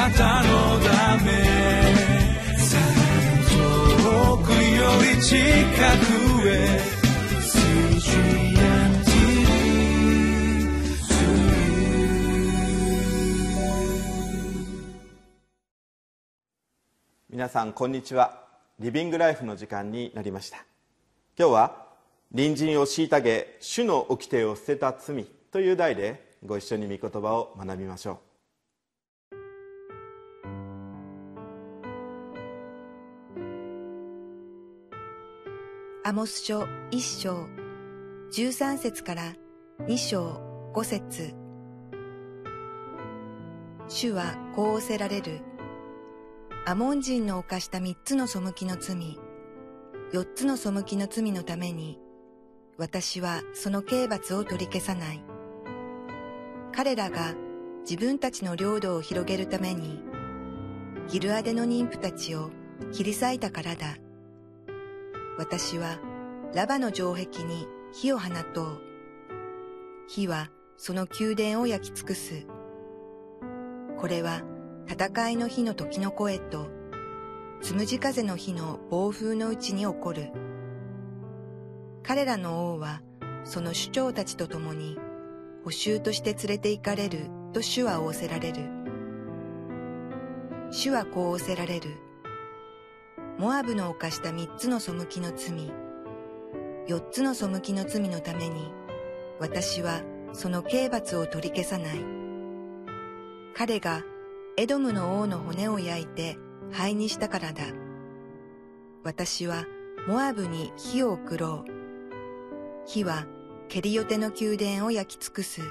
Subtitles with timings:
[0.00, 1.30] なたのため
[3.50, 6.80] 遠くより近くへ
[17.28, 18.48] 皆さんこんにちは。
[18.78, 20.64] リビングライフの時間になりました。
[21.38, 21.88] 今日は
[22.34, 28.29] 隣人を虐げ主の掟を捨てた罪という題でご一緒に御言葉を学びましょう。
[36.10, 37.46] アモス書一章
[38.32, 39.32] 十三節から
[39.86, 40.40] 二章
[40.74, 41.36] 五節
[43.86, 45.38] 主はこう仰せられる
[46.66, 49.20] アモン人の犯した三つの背きの罪、
[50.12, 52.00] 四つの背きの罪のために、
[52.76, 55.22] 私はその刑罰を取り消さない。
[56.74, 57.36] 彼らが
[57.88, 60.02] 自分たちの領土を広げるために、
[61.06, 62.50] ギルアデの妊婦たちを
[62.90, 63.94] 切り裂いたからだ。
[65.40, 65.98] 私は
[66.54, 68.82] ラバの城壁に火を放とう。
[70.06, 72.46] 火はその宮殿を焼き尽くす。
[73.96, 74.42] これは
[74.86, 76.68] 戦いの日の時の声と、
[77.62, 80.30] つむじ風の日の暴風のうちに起こる。
[82.02, 83.00] 彼らの王は、
[83.44, 84.98] その首長たちと共に、
[85.64, 88.68] 補修として連れて行かれると主は仰せられる。
[90.70, 92.09] 主はこう仰せられる。
[93.40, 95.72] モアブの犯した三つの背きの罪、
[96.86, 98.70] 四つの背きの罪のために、
[99.38, 100.02] 私は
[100.34, 102.04] その刑罰を取り消さない。
[103.54, 104.02] 彼が
[104.58, 106.36] エドムの王の骨を焼いて
[106.70, 107.62] 灰にしたからだ。
[109.04, 109.64] 私は
[110.06, 111.70] モアブに火を送ろう。
[112.84, 113.24] 火は
[113.70, 115.62] ケリヨテの宮殿を焼き尽くす。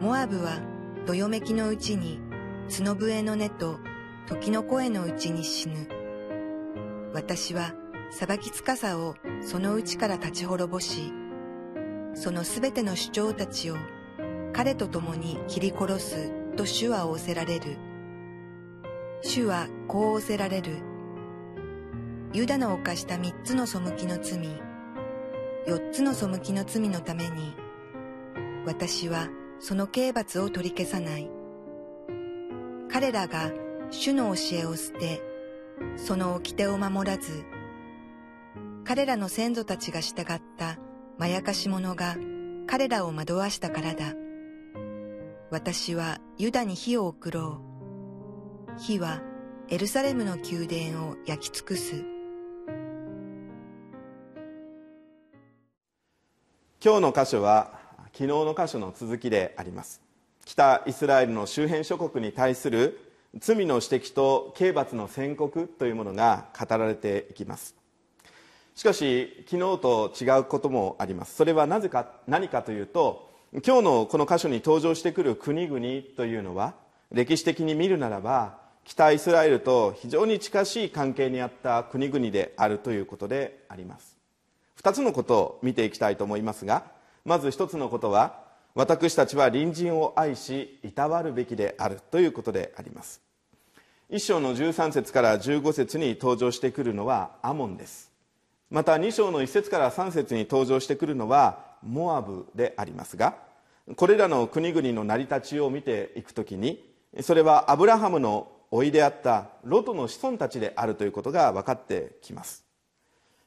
[0.00, 0.60] モアブは
[1.04, 2.20] どよめきのうちに
[2.70, 3.80] 角笛の音と
[4.28, 5.95] 時の声のうちに死ぬ。
[7.16, 7.72] 私は
[8.10, 11.14] 裁きつかさをそのうちから立ち滅ぼし、
[12.12, 13.76] そのすべての主張たちを
[14.52, 17.78] 彼と共に切り殺すと主は仰せられる。
[19.22, 20.82] 主はこう仰せられる。
[22.34, 24.50] ユダの犯した三つの背きの罪、
[25.66, 27.56] 四つの背きの罪のために、
[28.66, 31.30] 私はその刑罰を取り消さない。
[32.92, 33.52] 彼らが
[33.90, 35.22] 主の教えを捨て、
[35.96, 37.44] その掟を守らず、
[38.84, 40.78] 彼らの先祖たちが従った
[41.18, 42.16] まやかし者が
[42.66, 44.14] 彼らを惑わしたからだ。
[45.50, 47.60] 私はユダに火を送ろ
[48.76, 48.80] う。
[48.80, 49.22] 火は
[49.68, 52.16] エルサレムの宮殿を焼き尽くす。
[56.86, 57.80] 今日の箇所は
[58.12, 60.00] 昨日の箇所の続きであります
[60.44, 63.05] 北イスラエルの周辺諸国に対する
[63.38, 67.74] 罪の指摘と刑罰の宣告というものが語られていきます。
[68.74, 71.34] しかし昨日と違うこともあります。
[71.34, 73.30] それはなぜか何かというと
[73.64, 75.80] 今日のこの箇所に登場してくる国々
[76.16, 76.74] というのは
[77.10, 84.16] 歴史的に見るならば北イスラエルと非常に近しい関係にあった国々であるということであります。
[84.80, 86.84] 2つのことを見ていきたいと思いますが
[87.24, 93.25] まず1つのことは私たちは隣人を愛しいたわるべきであるということであります。
[94.08, 98.12] 1章の13節から15節に登場してくるのはアモンです。
[98.70, 103.34] また2章の1節から3節に登場してくるのはモアブでありますが
[103.96, 106.88] これらの国々の成り立ちを見ていくときに
[107.20, 112.64] それはアブラハムの甥であったロトの子孫たちであるということが分かってきます。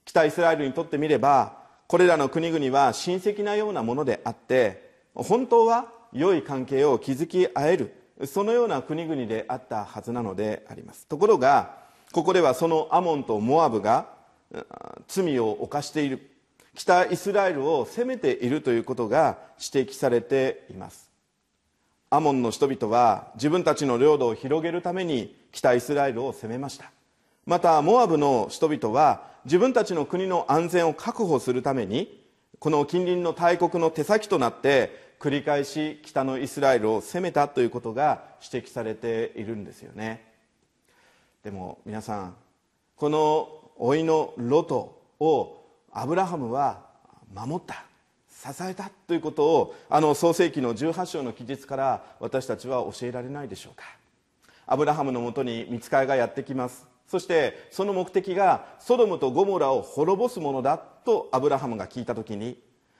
[0.04, 1.54] 北イスラエルにとってみれば
[1.88, 7.94] これらの国々は親戚なようなものであって本当は良い関係を築き合える
[8.26, 11.06] そのような国々であったはずなのであります。
[11.08, 11.78] ところが
[12.12, 14.08] ここではそのアモンとモアブが
[15.08, 16.30] 罪を犯している。
[16.76, 21.10] 北イスラエルを攻めているということが指摘されています。
[22.10, 26.92] アモンの人々は自分たちの領土を広げるために北イスラエルを攻めました。
[27.46, 32.24] またモアブの人々は自分たちの国の安全を確保するために
[32.60, 40.26] この近隣の大国の手先となって繰り返し北のイスラエルを攻めたということが指摘されているんですよね。
[41.44, 42.36] でも皆さん
[42.96, 43.50] この
[43.80, 46.86] 老いのロトをアブラハムは
[47.34, 47.86] 守った
[48.30, 53.84] 支えたということをあの創世紀の18章の記述から私たちは教えられないでしょうか。
[54.66, 56.88] アブラハムのもとに見つかいがやってきます。
[57.08, 62.58] そしてその目的がソドムとゴモラを滅ぼすものだとアブラハムが聞いた時に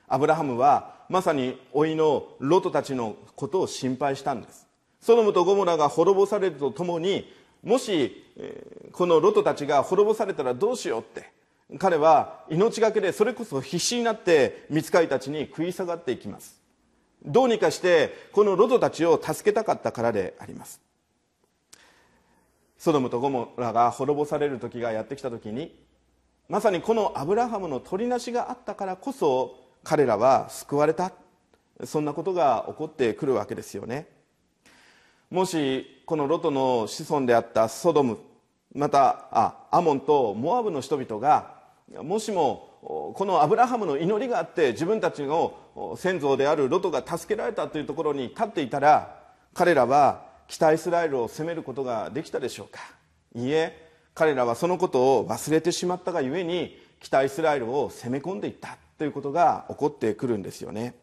[0.08, 4.68] アブラハムはまさに老いのロトたちのことを心配したんです。
[5.02, 7.34] ソドムとゴモラが滅ぼされるとともに
[7.64, 8.24] もし、
[8.94, 11.32] このロトたちが滅ぼされたらどうしようって
[11.78, 16.62] 彼は命がけでそれこそ必死になって見つかりたちに食い下がっていきます。
[17.26, 20.80] どうにかしてこのロトたちを助けたかったからであります。
[22.78, 25.76] ソドムとゴモラが滅ぼされる時がやってきた時に
[26.48, 31.12] まさにこのアブラハムの取りなしがあったからこそ彼らは救われた。
[31.86, 34.08] そんなことが起こってくるわけですよね。
[35.30, 38.18] もしこのロトの子孫であったソドム
[38.74, 41.60] またあアモンとモアブの人々が
[42.04, 45.56] もしもこのアブラハムの祈りがあって自分たちの
[45.98, 49.20] 先祖であるロトが助けられたというところに立っていたら
[49.54, 52.80] 彼らは北イスラエルを攻めることができたでしょうか。
[53.36, 58.78] いいえ彼らはそのことを忘れてしまったがゆえに北イスラエルを攻め込んでいった。
[59.00, 60.94] ということが起こってくるんですよね。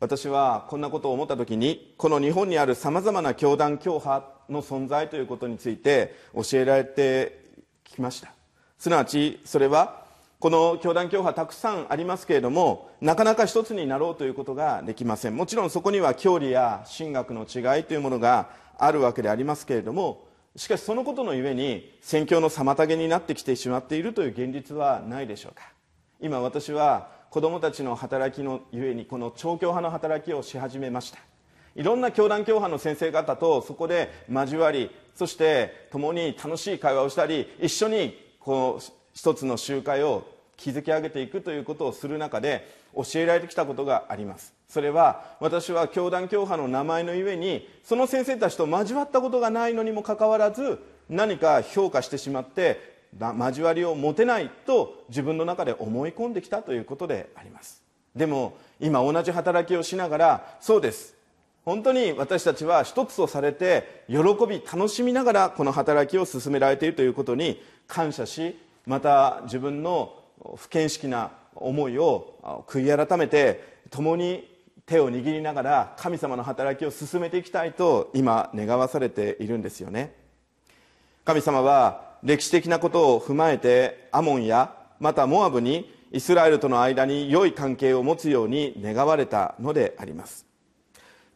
[0.00, 7.44] 私はこんなことを思った時にこの日本にあるさまざまな教団教派の存在ということについて教えられて
[7.84, 8.32] きました。
[8.78, 10.02] すなわちそれは
[10.40, 15.36] この教団教派たくさんありますけれどもなかなか一つになろうということができません。
[15.36, 18.48] もちろんそこには教理や神学の違いというものが
[18.78, 20.26] あるわけでありますけれども
[20.56, 25.70] しかしそのことのゆえに宣教の妨げになってきてしまっているという現実はないでしょうか。
[26.22, 31.18] 今私は子どもたちの働きのゆえにこの調教派の働きをし始めました。
[31.74, 44.54] いろんな教団教派の先生方とそこで交わりそして共に楽しい会話をしたり一緒にこの一つの集会を築き上げていくということをする中で教えられてきたことがあります。
[44.68, 50.78] それは私は教団教派の名前のゆえにその先生たちと交わったことがないのにもかかわらず
[51.08, 57.82] 何か評価してしまって交わりを持てないと自分の中で思い込んできたということであります。
[58.16, 61.14] でも今同じ働きをしながらそうです。
[61.64, 64.16] 本当に私たちは一つとされて喜
[64.48, 70.12] び楽しみながらこの働きを進められているということに感謝しまた自分の
[70.56, 74.50] 不見識な思いを悔い改めて共に
[74.86, 80.14] 手を握りながら神様の働きを進めていきたいと今願わされているんですよね。
[81.24, 90.46] 神様は歴史的なことを踏まえてアモンやまたモアブにイスラエルとの間に良い関係を持つように願われたのであります。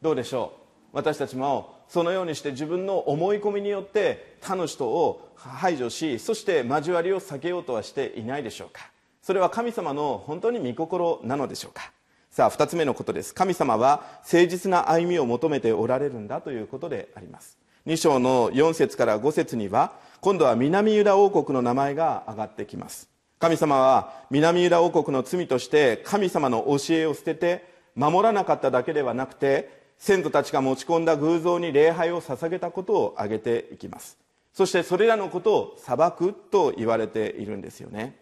[0.00, 0.52] どうでしょ
[0.92, 0.96] う？
[0.96, 8.90] 私たちもそのようにして自分の思い込みによって他の人を排除しそして交わりを避けようとはしていないでしょうか？
[9.22, 11.90] それは神様の本当に御心なのでしょうか？
[12.30, 13.34] さあ2つ目のことです。
[13.34, 17.58] 神様は誠実な歩みを求めておられるんだということであります。
[17.86, 23.08] 2章の4節から5節には今度は南ユダ王国の名前が挙がってきます。
[23.38, 34.18] 神様は南ユダ王国の罪として神様の教えを捨てて守らなかっただけではなくて先祖たちが持ち込んだ偶像に礼拝を捧げたことを挙げていきます。
[34.52, 38.18] そしてそれらのことを裁くと言われているんですよね。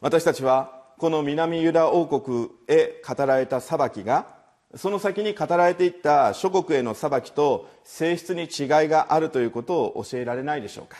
[0.00, 4.37] 私たちはこの南ユダ王国へ語られた裁きが
[4.74, 10.98] その先に語られていった諸国への裁きと性質に違いがあるということを教えられないでしょうか。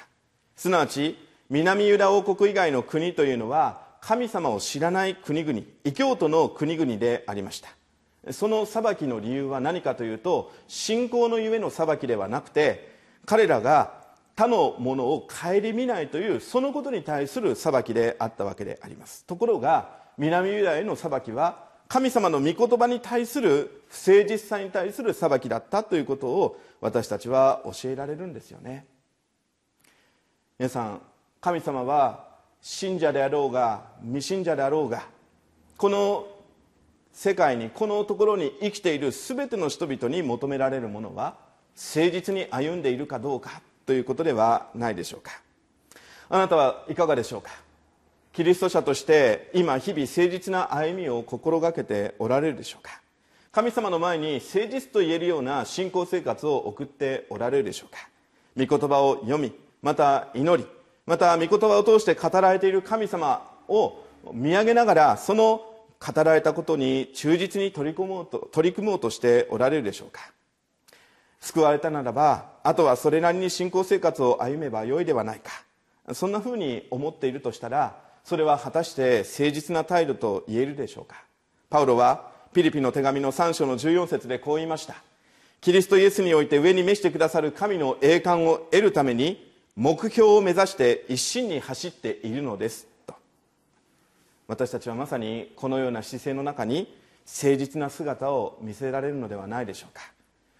[0.57, 1.19] すなわち
[1.51, 8.33] 南ユダ王国以外の国というのは神様を知らない国々異教徒の国々でありました。
[8.33, 12.97] その裁きの理由は何かというと信仰のゆえの裁きではなくて
[13.27, 13.99] 彼らが
[14.35, 19.25] 他のものを顧みないというそのことに対する裁きであったわけであります。
[19.25, 28.87] ところが南ユダへの裁きは神様の御言葉に対する不誠実さに対する裁きだったということを私たちは教えられるんですよね。
[30.59, 31.01] 皆さん
[31.41, 32.29] 神様は
[32.61, 35.07] 信者であろうが未信者であろうが
[35.79, 36.27] この
[37.13, 41.37] 世界にこのところに生きている全ての人々に求められるものは
[41.75, 45.41] 誠実に歩んでいるかどうかということではないでしょうか。
[46.29, 47.68] あなたはいかがでしょうか。
[48.39, 53.01] キリスト者として今日々誠実な歩みを心がけておられるでしょうか？
[53.51, 57.99] 神様の前に誠実と言えるような信仰生活を送っておられるでしょうか？
[58.57, 59.53] 御言葉を読み
[59.83, 60.69] また祈り
[61.05, 65.61] また御言葉を通して語られている神様を見上げながらその
[65.99, 70.21] 語られたことに忠実に取り組もうと取り組もうとしておられるでしょうか？
[71.41, 75.51] 救われたならばあとはそれなりに信仰生活を歩めばよいではないか。
[76.15, 81.25] そんなふうに思っているとしたらそれは果たして誠実な態度と言えるでしょうか？
[81.71, 84.97] パウロはピリピの手紙の3章の14節でこう言いました。
[85.63, 92.87] キリストイエスにおいて上に召してくださる神の栄冠を得るために目標を目指して一心に走っているのです。
[93.07, 93.15] と。
[94.47, 96.95] 私たちはまさにこのような姿勢の中に
[97.25, 100.03] 誠実な姿を見せられるのではないでしょうか。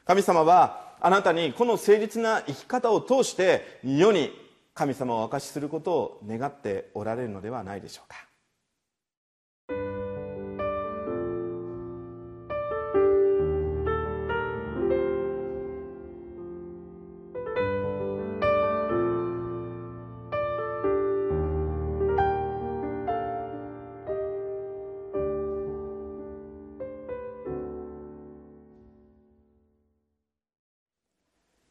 [0.07, 4.33] 神様はあなたにこの誠実な生き方を通して世に
[4.79, 8.29] 神様を明かしすることを願っておられるのではないでしょうか。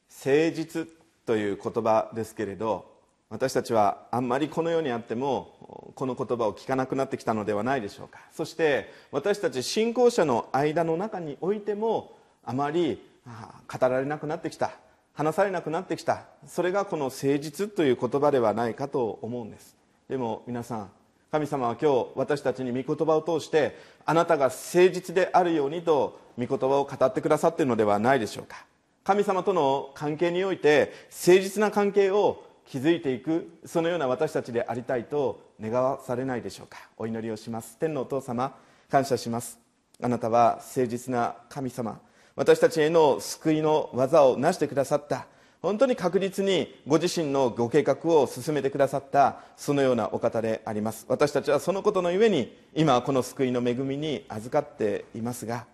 [0.09, 0.89] 誠実
[1.25, 2.96] という言葉ですけれど
[3.29, 8.19] 私たちはあんまりこの世にあってもこの言葉を聞かなくなってきたのではないでしょうか。
[8.31, 12.13] そして私たち信仰者の間の中においても
[12.45, 14.71] あまり語られなくなってきた。
[15.13, 16.23] 話されなくなってきた。
[16.45, 19.75] それがこの誠実という言葉ではないかと思うんです。
[20.07, 20.89] でも皆さん
[21.29, 28.65] 神様は今日私たちに御言葉を通してあなたが誠実であるようにと御言葉を語ってくださっているのではないでしょうか。
[29.03, 36.77] 神様との関係において誠実な関係を築いていくそのような私たちでありたいと願わされないでしょうか。
[36.97, 37.77] お祈りをします。
[37.77, 38.53] 天のお父様
[38.89, 39.57] 感謝します。
[40.01, 41.99] あなたは誠実な神様。
[42.35, 45.27] 私たちへの救いの技を成してくださった。
[45.61, 49.39] 本当に確実にご自身のご計画を進めてくださった。
[49.55, 51.05] そのようなお方であります。
[51.07, 55.65] 私たちはそのことのゆえに今この救いの恵みに預かっていますが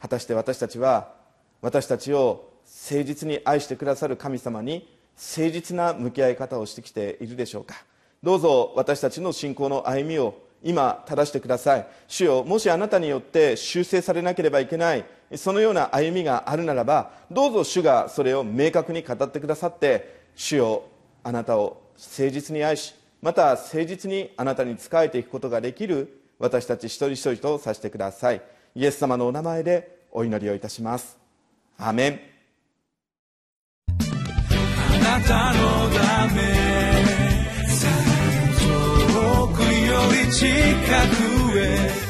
[0.00, 1.12] 果たして私たちは
[1.60, 7.74] 私たちを誠実に愛してくださる神様に誠実な向き合い方をしてきているでしょうか。
[8.22, 11.86] どうぞ私たちの信仰の歩みを今正してください。
[12.06, 20.84] 主よもしあなたによって修正されなければいけないそのような歩みがあるならばどうぞ主がそれを明確に語ってくださって主よ
[21.22, 28.40] あなたを誠実に愛しまた誠実にあなたに仕えていくことができる私たち一人一人とさせてください。
[28.74, 31.18] イエス様のお名前でお祈りをいたします。
[31.76, 32.37] アメン。
[35.20, 36.42] たのため。
[38.60, 42.08] 遠くより近くへ。